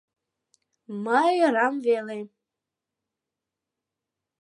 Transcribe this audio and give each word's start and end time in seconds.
Мый 1.03 1.33
ӧрам 1.47 1.75
веле! 1.85 2.19